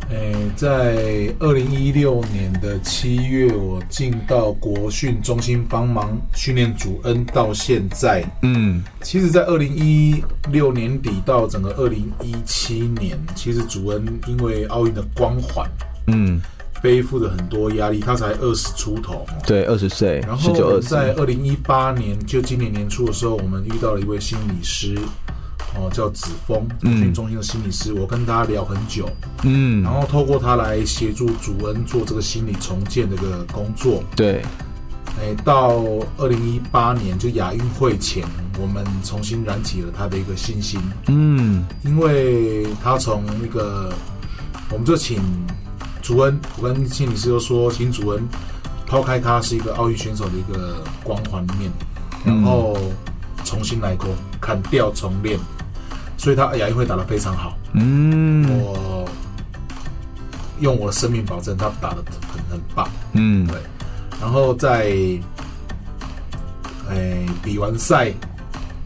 [0.08, 15.68] 诶，在二零一六年的七月，我进到国训中心帮忙训练主恩，到现在，嗯，其实，在二零一六年底到整个二零一七年，其实主恩因为奥运的光环，
[16.06, 16.40] 嗯，
[16.80, 24.96] 背负了很多压力，他才二十出头，对，二十岁，然后在二零一八年，就今年年初的时候，我们遇到了一位心理师。
[25.74, 26.66] 哦，叫子峰，
[27.12, 29.06] 中心的心理师，嗯，我跟他聊很久，
[29.42, 34.42] 嗯，然后透过他来协助主恩做这个心理重建的一个工作，对，
[35.20, 35.82] 哎，到
[36.16, 38.24] 二零一八年就亚运会前，
[38.58, 43.92] 我们重新燃起了他的一个信心，嗯，因为他从那个，
[44.70, 45.20] 我们就请
[46.00, 48.26] 主恩，我跟心理师就说，请主恩
[48.86, 51.70] 抛开他是一个奥运选手的一个光环面，
[52.24, 52.78] 然后
[53.44, 54.08] 重新来过，
[54.40, 55.38] 砍掉重练。
[56.16, 59.08] 所以他亚运会打得非常好，嗯，我
[60.60, 61.96] 用我的生命保证他打得
[62.32, 63.56] 很很棒，嗯，对。
[64.20, 64.86] 然后在，
[66.88, 68.12] 哎，比完赛，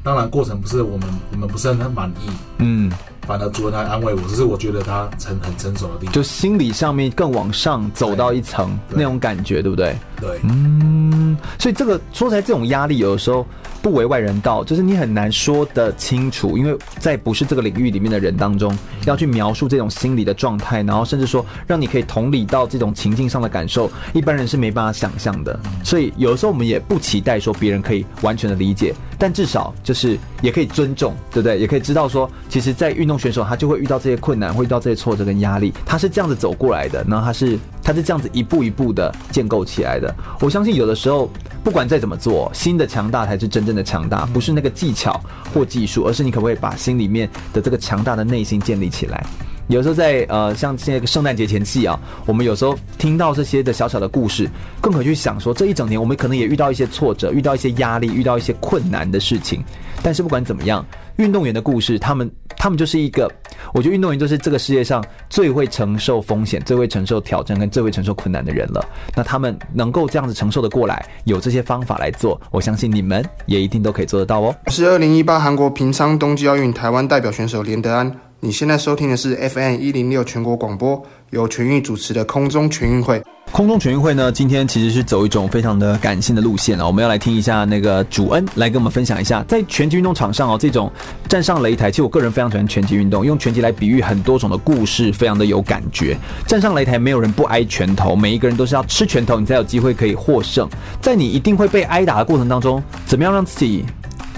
[0.03, 2.91] 当然过程不是我们我们不是很满意，嗯，
[3.29, 9.97] 反而主任他安慰我，只是我觉得他成很成熟的地方，就心理上面更往上走到一层那种感觉，对不对？
[10.21, 13.47] 对，嗯，所以这个说起来，这种压力有的时候。
[13.83, 25.59] 不为外人道，就是你很难说得清楚，因为在不是这个领域里面的人当中，要去描述这种心理的状态，然后甚至说让你可以同理到这种情境上的感受，一般人是没办法想象的。
[25.83, 31.59] 所以有的时候我们也不期待说别人可以完全的理解，但至少就是也可以尊重，对不对？
[31.59, 40.15] 也可以知道说，其实，在运动选手他就会遇到这些困难，会遇到这些挫折跟压力，他是这样子走过来的，然后他是他是这样子一步一步的建构起来的。
[40.41, 41.31] 我相信有的时候。
[41.63, 45.23] 不管再怎么做，心的强大才是真正真的强大，不是那个技巧
[45.55, 49.25] 或技术，而是你可不可以把心里面的这个强大的内心建立起来。
[49.69, 59.63] 有时候在呃，像现在圣诞节前夕啊，我们有时候听到这些的小小的故事，更可去想说，这一整年我们可能也遇到一些挫折，遇到一些压力，遇到一些困难的事情。
[60.03, 60.85] 但是不管怎么样，
[61.19, 62.29] 运动员的故事，他们
[62.61, 63.27] 他们就是一个。
[63.73, 68.87] 我觉得运动员就是这个世界上最会承受风险、最会承受挑战跟最会承受困难的人了。
[69.17, 74.55] 那他们能够这样子承受的过来，有这些方法来做，我相信你们也一定都可以做得到哦。
[74.67, 78.15] 我是二零一八韩国平昌冬季奥运台湾代表选手连德安。
[78.41, 83.23] 你现在收听的是 FM 一零六全国广播，由全运主持的空中全运会。
[83.53, 86.87] 空中全运会呢，今天其实是走一种非常的感性的路线啊。
[86.87, 90.91] 我们要来听一下那个主恩来跟我们分享一下，在拳击运动场上哦，这种
[91.29, 96.17] 站上擂台，其实我个人非常喜欢拳击运动，用拳击来比喻很多种的故事，非常的有感觉。
[96.47, 100.69] 站上擂台，没有人不挨拳头，每一个人都是要吃拳头，你才有机会可以获胜。
[101.03, 103.85] 在你一定会被挨打的过程当中，怎么样让自己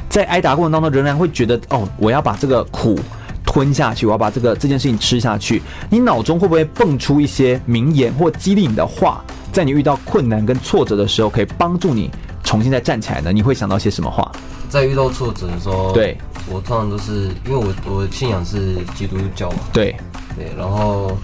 [0.08, 2.98] 在挨打过程当中仍然会觉得哦，我要把这个苦。
[3.44, 5.62] 吞下去，我要把这个这件事情吃下去。
[5.90, 12.10] 你脑中会不会蹦出一些名言或激励你的话，在你遇到困难跟挫折的时候，可以帮助你
[12.42, 13.32] 重新再站起来呢？
[13.32, 14.30] 你会想到些什么话？
[14.68, 16.16] 在遇到挫折的时候，对，
[16.48, 19.94] 我通常都是因为我我的信仰是基督教嘛，对
[20.34, 21.14] 对，然后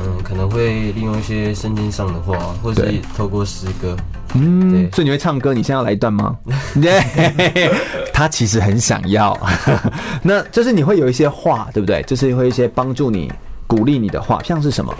[0.00, 3.94] 嗯，可能会利用一些圣经上的话，或者是透过诗歌。
[4.34, 5.52] 嗯，对，所以你会唱歌？
[5.54, 6.36] 你现在要来一段吗？
[6.80, 7.70] 对，
[8.16, 9.38] 他其实很想要。
[10.24, 12.02] 那就是你会有一些话，对不对？
[12.04, 13.30] 就是会一些帮助你、
[13.66, 14.94] 鼓励你的话，像是什么？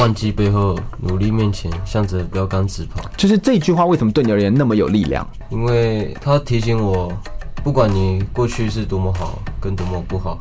[0.00, 3.02] 忘记背后，努力面前，向着标杆直跑。
[3.18, 5.28] 就是这句话为什么对你而言那么有力量？
[5.50, 7.12] 因为他提醒我，
[7.62, 10.38] 不管你过去是多么好，跟多么不好，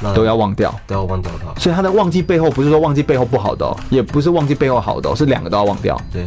[0.00, 1.60] 那都要忘掉，都要忘掉它。
[1.60, 6.00] 所以他的忘记背后，不是说忘记背后不好的哦，也不是忘记背后好的哦，是两个都要忘掉。
[6.12, 6.24] 对。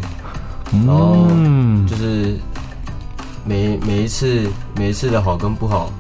[0.86, 1.16] 然后
[1.88, 2.36] 就是
[3.50, 5.92] 每每一次每一次的好跟不好，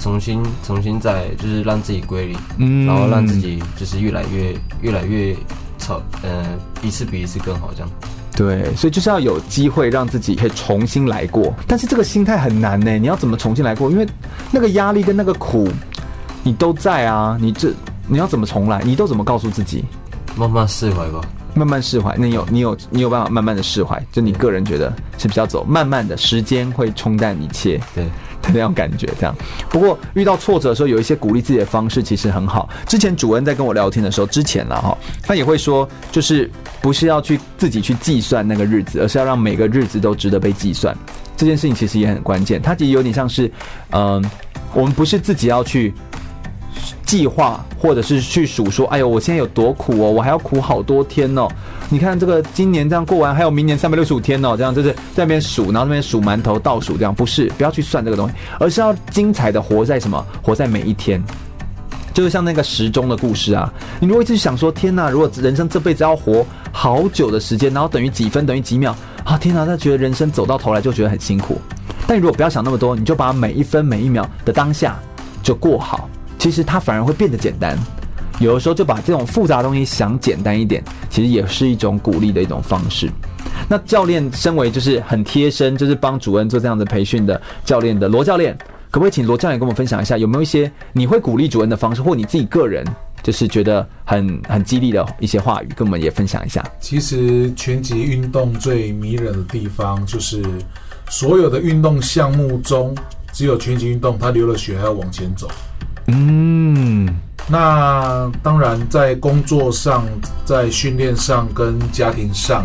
[0.00, 5.36] 重新重新再就是让自己归零，嗯，然后让自己就是越来越越来越
[5.76, 6.46] 超，呃，
[6.82, 7.90] 一次比一次更好这样。
[8.34, 12.98] 对，所以就是要有机会让自己可以重新来过，但是这个心态很难呢。
[12.98, 13.90] 你要怎么重新来过？
[13.90, 14.08] 因为
[14.50, 15.68] 那个压力跟那个苦，
[16.42, 17.36] 你都在啊。
[17.38, 17.74] 你这
[18.08, 18.80] 你要怎么重来？
[18.82, 19.84] 你都怎么告诉自己？
[20.34, 21.20] 慢慢释怀吧。
[21.56, 24.00] 慢慢释怀，那你有你有你有办法慢慢的释怀？
[24.12, 27.80] 就你个人觉得是比较走慢慢的，时间会冲淡一切。
[27.94, 29.08] 对，的那种感觉。
[29.18, 29.34] 这样，
[29.70, 32.68] 不过遇到挫折的时候，有一些鼓励自己的方式其实很好。
[32.86, 36.50] 之前主恩在跟我聊天的时候，之前了哈，他也会说，就是
[36.82, 40.94] 不是要去自己去计算那个日子，而是要让每个日子都值得被计算。
[41.38, 43.50] 这件事情其实也很关键，它其实有点像是，
[43.90, 44.30] 嗯、呃，
[44.74, 45.94] 我们不是自己要去。
[47.04, 51.48] 计划，或者是去数说，哎呦，我现在有多苦哦，我还要苦好多天哦。
[51.88, 60.24] 你看这个今年这样过完，还有明年三百六十五天哦，这样就是在那边数，然后那边数馒头倒数，这样不是，不要去算这个东西，而是要精彩的活在什么？
[60.42, 61.22] 活在每一天。
[62.12, 71.60] 就是像那个时钟的故事啊，你如果一直想说，天哪，如果人生这辈子要活好久的时间，然后等于几分等于几秒啊，天哪，他觉得人生走到头来就觉得很辛苦。
[72.06, 74.98] 但如果不要想那么多，你就把每一分每一秒的当下
[75.42, 76.08] 就过好。
[76.38, 77.76] 其实它反而会变得简单，
[78.38, 83.10] 有的时候就把这种复杂的东西想简单一点，其实也是一种鼓励的一种方式。
[83.68, 88.56] 那教练身为就是很贴身，就是帮主任做这样的培训的教练的罗教练，
[88.90, 92.84] 可不可以请罗教练跟我们分享一下，有没有一些你会鼓励主任的方式，或你自己个人
[93.22, 96.62] 就是觉得很很激励的一些话语，跟我们也分享一下？
[96.78, 100.44] 其实拳击运动最迷人的地方，就是
[101.08, 102.94] 所有的运动项目中，
[103.32, 105.48] 只有拳击运动，它流了血还要往前走。
[106.08, 107.08] 嗯，
[107.48, 110.04] 那当然，在工作上、
[110.44, 112.64] 在训练上跟家庭上，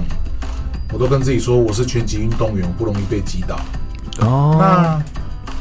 [0.94, 3.60] 我都跟自己说，我是拳击运动员，我不容易被击倒。
[4.20, 5.02] 哦，那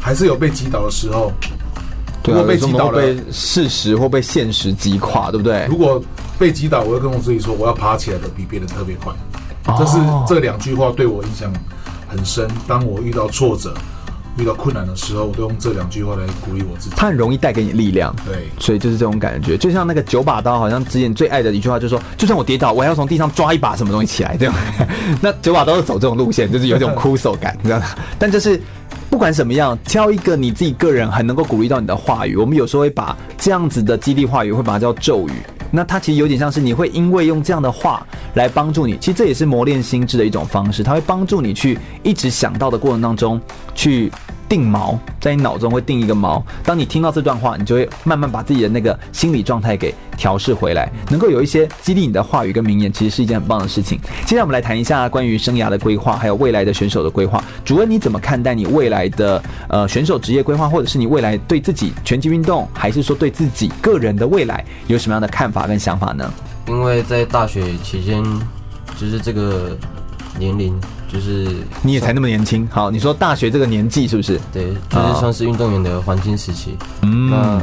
[0.00, 1.32] 还是有被击倒的时候。
[2.22, 5.66] 如果被击倒了，被事实或被现实击垮，对不对？
[5.68, 6.00] 如果
[6.38, 9.10] 被击倒，我会跟我自己说，我要爬起来的比别人特别快。
[9.78, 11.50] 这是这两句话对我印象
[12.08, 12.46] 很深。
[12.68, 13.72] 当我遇到挫折。
[14.40, 16.96] 遇到困难的时候，我都用这两句话来鼓励我自己。
[16.96, 19.56] 它很容易带给你力量，对，所以就是这种感觉。
[19.56, 24.54] 就像那个九把刀，好像之前最爱的一句话就是说，就算我跌倒，我还要从地上抓一把什么东西起来，对吧？
[25.20, 27.86] 那九把刀是走这种路线，就是有一种枯手感，你知道吗？
[28.18, 28.60] 但就是
[29.10, 32.36] 不管怎么样，挑一个你自己个人很能够鼓励到你的话语。
[32.36, 35.32] 我们有时候会把这样子的激励话语，会把它叫咒语。
[35.70, 40.82] 那它其实有点像是你会因为用这样的话来帮助你，其实这也是磨练心智的一种方式。
[40.82, 43.40] 它会帮助你去一直想到的过程当中
[43.74, 44.10] 去
[44.50, 46.42] 定锚，在你脑中会定一个锚。
[46.64, 54.00] 当你听到这段话，你就会慢慢把自己的那个心理状态给调试回来，能够有一些激励你的话语跟名言，其实是一件很棒的事情。
[54.26, 57.40] 接下来我们来谈一下关于生涯的规划，还有未来的选手的规划。
[57.64, 66.28] 主恩，你怎么看待你未来的呃选手职业规划，或者是你未来对自己拳击运动，还是说对自己个人的未来有什么样的看法跟想法呢？
[66.66, 68.20] 因为在大学期间，
[68.98, 69.78] 就是这个
[70.36, 70.76] 年龄。
[71.12, 74.40] 就是你也才那么年轻，好，你说大学这个年纪是不是？
[74.52, 76.76] 对，就是算是运动员的黄金时期。
[77.02, 77.60] 嗯，那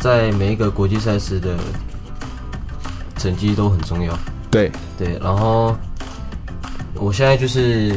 [0.00, 1.54] 在每一个国际赛事的
[3.18, 4.18] 成绩都很重要。
[4.50, 5.76] 对对，然后
[6.94, 7.94] 我现在就是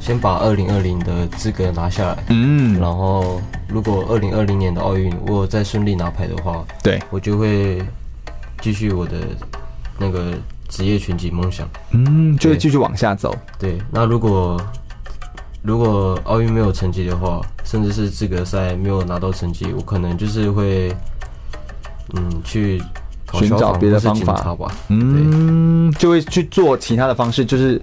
[0.00, 2.24] 先把二零二零的资格拿下来。
[2.30, 7.80] 嗯，然后如果二零二零年的奥运我再顺利拿牌的话，对，我就会
[8.60, 9.18] 继续我的
[9.98, 10.32] 那个。
[10.72, 13.36] 职业拳击梦想，嗯，就会继续往下走。
[13.58, 14.58] 对，那如果
[15.60, 20.90] 如果奥运没有成绩的话，甚至是资格赛没有拿到成绩，我可能就是会，
[22.14, 22.82] 嗯，去
[23.34, 24.74] 寻找别的方法吧。
[24.88, 27.44] 嗯，就会去做其他的方式。
[27.44, 27.78] 就是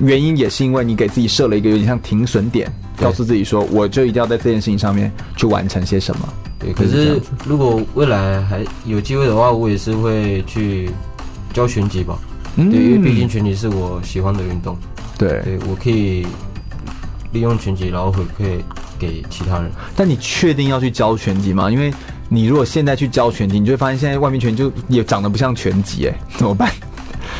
[0.00, 6.28] 原因也是因为你给自己设了一个有点像停损点，告诉自己说，我就一定要在这件事情上面去完成些什么。
[6.56, 10.88] 对，可是如果未来还有机会的话，我也是会去。
[11.56, 12.18] 教拳击吧，
[12.54, 14.76] 对，因为毕竟拳击是我喜欢的运动，
[15.16, 16.26] 对，对我可以
[17.32, 18.60] 利用拳击，然后回馈
[18.98, 19.70] 给其他人。
[19.96, 21.70] 但你确定要去教拳击吗？
[21.70, 21.90] 因为
[22.28, 26.70] 你如果现在去教拳击，你就会发现现在外面拳就也长得不像拳击，哎， 怎么办？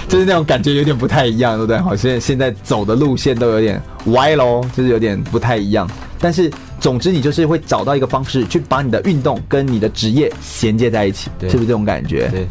[0.08, 1.76] 就是那种感觉有点不太一样，对不对？
[1.76, 5.86] 好像现在走的路线都有点歪喽，就是有点不太一样。
[6.18, 6.50] 但是
[6.80, 12.30] 总之，你就是会找到一个方式去把你的运动跟你的职业衔接在一起，是不是这种感觉？
[12.30, 12.48] 对。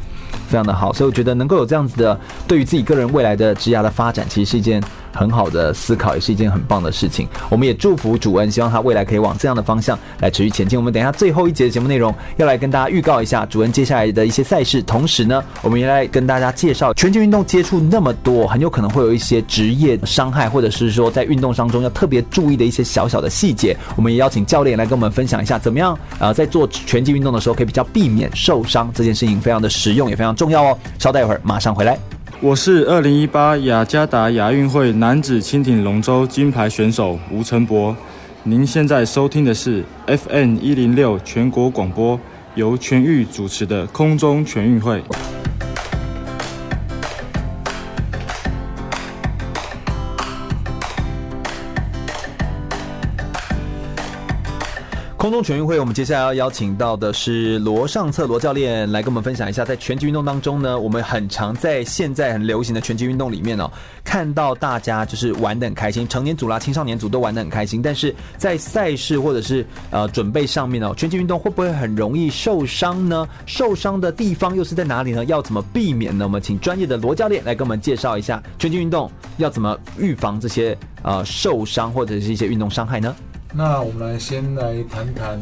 [0.47, 4.81] 非常的好，所以我觉得能够有这样子的，对于自己个人未来的职涯的发展，其实是一件
[5.11, 7.27] 很好的思考，也是一件很棒的事情。
[7.49, 10.77] 我们也祝福主恩，希望他未来可以往这样的方向来持续前进。
[10.77, 23.75] 我们等一下最后一节的节目内容，要来跟大家预告一下主恩接下来的一些赛事，同时呢，我们也来跟大家介绍拳击运动接触那么多，很有可能会有一些职业伤害，或者是说在运动当中要特别注意的一些小小的细节。
[23.95, 30.77] 我们也邀请教练来跟我们分享一下，怎么样呃在做拳击运动的时候可以比较避免受伤，这件事情非常的实用，也非常重要哦。
[30.99, 31.97] 稍待一会儿，马上回来。
[32.41, 37.95] 我是二零一八雅加达亚运会男子轻艇龙舟金牌选手吴成博。
[38.43, 42.19] 您现在收听的是 FM 一零六全国广播，
[42.53, 45.01] 由全域主持的空中全运会。
[55.25, 63.67] 空中全运会，我们接下来要邀请到的是罗尚策罗教练来跟我们分享一下，在拳击运动当中呢，我们很常在现在很流行的拳击运动里面哦，
[64.03, 73.27] 看到大家就是玩得很开心，成年组啦、青少年组都玩得很开心，但是在赛事或者是呃准备上面哦，拳击运动会不会很容易受伤呢？
[73.47, 75.25] 受伤的地方又是在哪里呢？
[75.25, 76.25] 要怎么避免呢？
[76.25, 83.15] 我们请专业的罗教练来跟我们介绍一下拳击运动要怎么预防这些呃受伤或者是一些运动伤害呢？
[83.57, 85.41] 那我们来先来谈谈，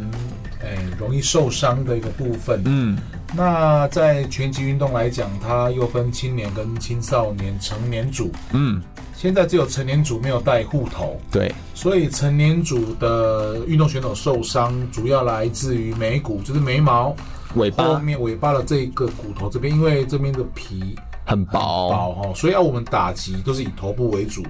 [0.62, 2.62] 哎，容易受伤的一个部分。
[2.64, 2.96] 嗯，
[3.36, 8.32] 那在拳击运动来讲，它又分青年跟青少年、成年组。
[8.52, 8.80] 嗯，
[9.16, 11.20] 现在只有成年组没有戴护头。
[11.32, 17.16] 对，所以成年组的运动选手受伤，主要来自于眉骨，就是眉毛、
[17.56, 20.96] 尾巴后面尾巴的这个骨头这边，因为这边的皮
[21.26, 24.44] 很薄，薄哈，所以要我们打击都是以头部为主。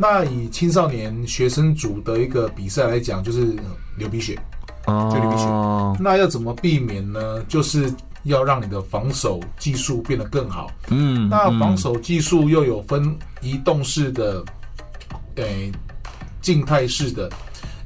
[0.00, 3.54] 那以青少年学生组的一个比赛来讲，就是
[3.98, 4.34] 流鼻血，
[4.86, 5.44] 就流鼻血。
[6.00, 7.38] 那要怎么避免呢？
[7.46, 7.92] 就是
[8.22, 10.70] 要让你的防守技术变得更好。
[10.88, 14.42] 嗯，那防守技术又有分移动式的，
[15.34, 15.70] 诶，
[16.40, 17.28] 静态式的。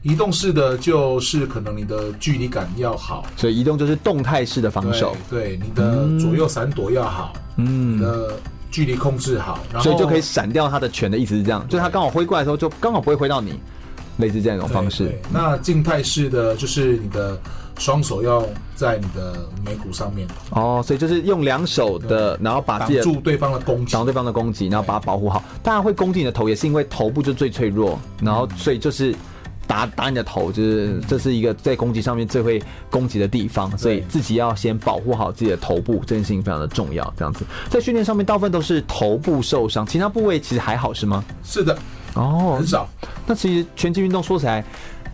[0.03, 5.17] 移动式的就是可能你的距离感要好，所以移动就是动态式的防守。
[5.29, 7.33] 对，你的左右闪躲要好。
[7.57, 8.39] 嗯，你的。
[8.75, 13.53] 距离控制好，然后所以就可以闪掉他的拳的意思是这样，就是他刚好挥过来的时候，就刚好不会挥到你，
[14.17, 15.17] 类似这样一种方式。
[15.33, 17.39] 那静态式的就是你的
[17.79, 18.45] 双手要
[18.75, 20.27] 在你的眉骨上面。
[20.51, 25.41] 哦，所以就是用两手的，然后把自己挡住对方的攻击，挡住对方的攻击，然后把它保护好。
[25.63, 29.15] 当然会攻击你的头，也是因为头部就最脆弱，然后所以就是。
[29.67, 37.13] 打打你的头，就是这是一个在攻击上面最会攻击的地方，所以自己要先保护好自己的头部，这件事情非常的重要。
[37.17, 41.25] 这样子，在训练上面大部分都是头部受伤，其他部位其实还好，是吗？
[41.43, 41.77] 是的，
[42.15, 42.89] 哦，很少。
[43.27, 44.65] 那其实拳击运动说起来，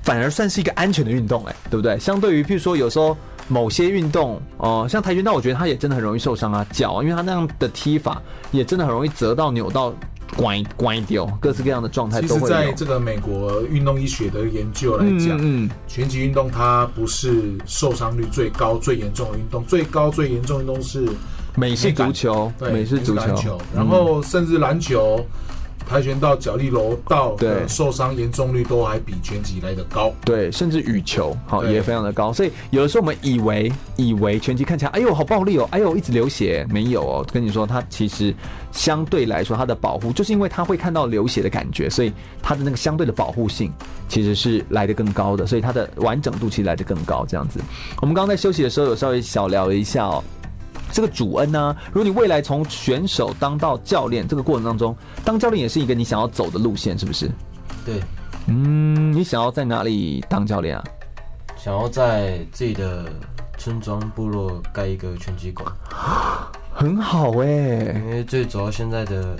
[0.02, 1.98] 反而算是一个安全的运动，哎，对不对？
[1.98, 3.16] 相对于譬如说有时候
[3.48, 8.20] 某些运动，哦、呃，像跆拳道，我觉得它也真的很容易受伤啊，脚，因为它那样的踢法
[8.50, 9.94] 也真的很容易折到、扭到。
[10.36, 12.40] 关关掉，各式各样的状态都会有。
[12.40, 21.08] 其实，在这个美国运动医学的研究来讲，嗯，嗯，拳击运动它不是受伤率最高、最严重的运动，最高、最严重的运动是
[21.56, 25.24] 美式足球，对，美式足球，然后甚至篮球。
[25.90, 32.32] 跆拳道、脚力柔道的受伤严重率都还比拳击来得高，对，甚至羽球好也非常的高。
[32.32, 38.32] 所以有的时候我们以为以为拳击看起来，哎呦好暴力哦，哎呦一直流血，没有哦，跟你说它其实
[38.70, 43.72] 相对来说它的保护，就是因为它会看到流血的感觉，所以它的那个相对的保护性
[44.08, 47.26] 其实是来得更高的，所以它的完整度其实来得更高。
[47.26, 47.58] 这样子，
[48.00, 50.22] 我们刚刚在休息的时候有稍微小聊了一下哦。
[50.92, 57.30] 这个主恩呢，如果你未来从选手当到教练，这个过程当中，当教练也是一个你想要走的路线，是不是？
[57.84, 58.00] 对，
[58.46, 60.84] 嗯，你想要在哪里当教练啊？
[61.56, 63.04] 想要在自己的
[63.58, 65.70] 村庄部落盖一个拳击馆，
[66.74, 68.02] 很好哎、欸。
[68.04, 69.36] 因为最主要现在的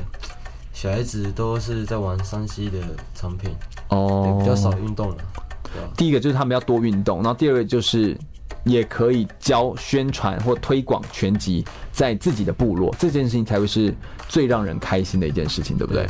[0.73, 2.79] 小孩子都是在玩山西的
[3.15, 3.51] 产品
[3.89, 5.17] 哦，比较少运动了。
[5.97, 8.17] 第一个就是他们要多运动，然后第二个就是。
[8.65, 13.95] 也可以教宣传或推广拳击在自己的部落，这件事情才会是
[14.29, 16.07] 最让人开心的一件事情，对不对？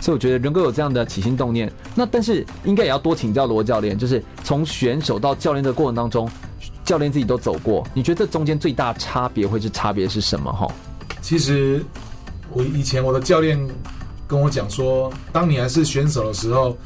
[0.00, 6.28] 所以我觉得能够有这样的起心动念，那但是应该也要多请教罗教练，就是从选手到教练的过程当中，
[6.84, 10.52] 教练自己都走过，你觉得这中间最大差别会是差别是什么？
[10.52, 10.66] 哈，
[11.22, 11.84] 其实
[12.50, 13.58] 我以前我的教练
[14.26, 16.76] 跟我讲说，当你还是选手的时候。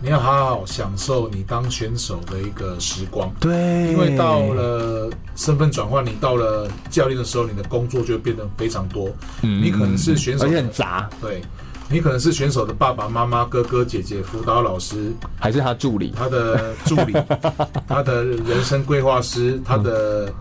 [0.00, 3.52] 你要好好享受你当选手的一个时光，对，
[3.90, 9.10] 因为到了身份转换，你到了教练的时候，你的工作就会变得非常多。
[9.42, 11.10] 嗯，你可能是选手，而且很杂。
[11.20, 11.42] 对，
[11.90, 17.12] 你可能是选手的爸爸妈妈、哥哥姐姐、辅导老师，还是他助理，他的助理，
[17.88, 20.32] 他的人生规划师，他的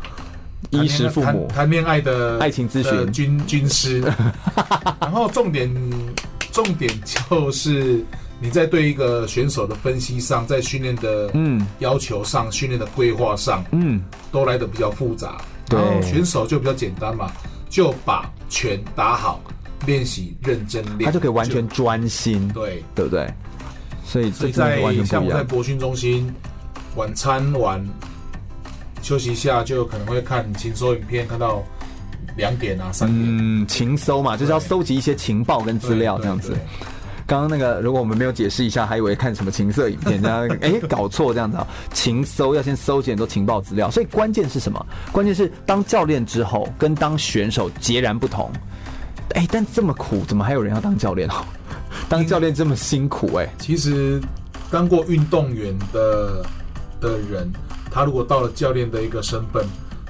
[0.70, 4.02] 衣食父母，谈恋爱的爱情咨询军军师。
[5.02, 5.68] 然后重点，
[6.52, 8.06] 重点就是。
[8.40, 15.42] 你在对一个选手的分析上，在训练的嗯要求上，训练的规划上，嗯，都来得比较复杂。
[15.68, 17.32] 对，选手就比较简单嘛，
[17.70, 19.42] 就把拳打好，
[19.86, 22.48] 练习认真练，他就可以完全专心。
[22.54, 23.28] 对，对不对？
[24.06, 26.34] 所以，所以在像我在博训中心，
[26.96, 27.86] 晚餐完
[29.02, 31.62] 休息一下，就可能会看情搜影片，看到
[32.38, 33.26] 两点啊三点。
[33.28, 36.56] 嗯，情搜嘛，就是要搜集一些情报跟资料这样子。
[37.28, 41.68] 刚刚那个，如果我们没有解释一下，还以为看什么情色影片，这样哎， 搞错这样子啊！
[41.94, 44.84] 情搜要先搜集很多情报资料，所以关键是什么？
[45.12, 48.50] 关键是当教练之后，跟当选手截然不同。
[49.36, 51.30] 哎，但这么苦，怎么还有人要当教练？
[52.08, 54.22] 当教练这么辛苦，哎，其实
[54.72, 56.46] 当过运动员的
[57.02, 57.52] 的人，
[57.92, 59.66] 他如果到了教练的一个身份，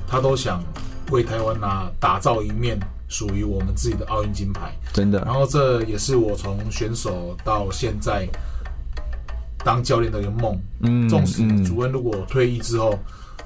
[0.07, 0.63] 他都想
[1.09, 4.72] 为台湾拿打造一面属于我们自己的奥运金牌。
[4.93, 5.20] 真的。
[5.26, 8.28] 然后这也是我从选手到现在
[9.64, 10.60] 当教练的一个梦。
[10.82, 12.97] 嗯，纵使主任如果退役之后，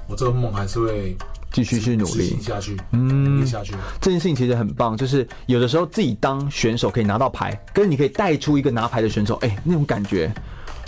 [0.08, 1.16] 我这个梦还是会。
[1.54, 3.74] 继续去努力下去，嗯，努力下去。
[4.00, 10.32] 这件事情其实很棒，就是有的时候自己当选手可以拿到牌，跟你可以带出一个拿牌的选手，哎、欸，那种感觉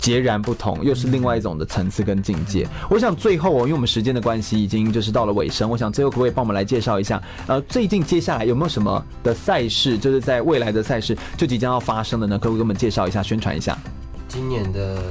[0.05, 2.67] 截然不同，又是另外一种的层次跟境界。
[2.91, 12.37] 我想最后哦，因为我们时间的关系，已经就是到了尾声，我想最后可不可以帮我们来介绍一下，呃，最近接下来有没有什么的赛事，就是在未来的赛事就即将要发生的呢？
[12.37, 13.75] 可不可以给我们介绍一下，宣传一下？
[14.27, 15.01] 今年的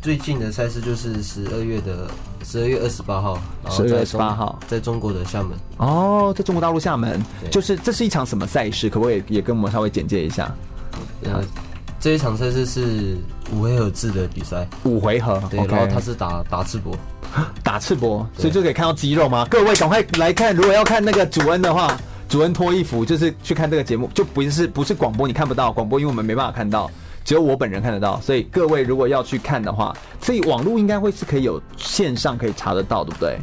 [0.00, 2.10] 最近的赛事就是十二月的。
[2.44, 3.38] 十二月二十八号，
[3.70, 5.52] 十二月二十八号，在中国的厦门。
[5.76, 7.22] 哦，在中国大陆厦门，
[7.52, 8.90] 就是这是一场什么赛事？
[8.90, 10.52] 可不可以也跟我们稍微简介一下？
[11.22, 11.40] 呃，
[12.02, 13.16] 这一场赛事是
[13.52, 15.40] 五回合制的比赛，五回合。
[15.48, 16.92] 对，okay、然后他是打打赤膊，
[17.62, 19.46] 打赤膊，所以就可以看到肌肉吗？
[19.48, 21.96] 各位赶快来看，如果要看那个主恩的话，
[22.28, 26.90] 主恩脱衣服就是去看这个节目，就不是不是广播，你看不到广播，因为我们没办法看到。
[27.24, 33.38] 只有我本人看得到，所以各位如果要去看的话，所以网络应该会是可以有线上可以查得到，对不对？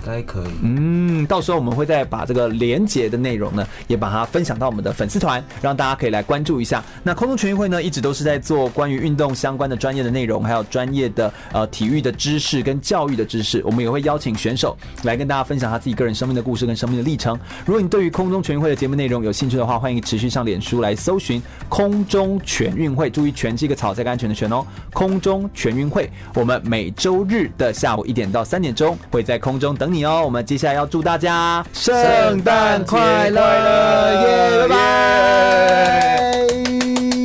[0.00, 0.50] 应该可以。
[0.62, 6.82] 嗯，到时候我们会再把这个连结的内容呢，也把它分享到我们的粉丝团，让大家可以来关注一下。
[7.02, 13.62] 那空中全运会呢，一直都是在做关于运动相关的专业的内容，还有专业的呃体育的知识跟教育的知识。
[13.64, 17.38] 我们也会邀请选手来跟大家分享他自己个人生命的故事跟生命的历程。
[17.66, 24.64] 如果你对于空中全运会的节目内容有兴趣的话，欢迎持续上脸书来搜寻空中全运会，注意“全”这个草这个安全的“全”哦。
[24.94, 29.89] 空中全运会，我们每周日的下午一点到三点钟会在空中等。
[29.90, 30.22] 等你哦！
[30.24, 34.68] 我们接下来要祝大家圣诞快乐，耶！
[34.68, 36.79] 拜拜。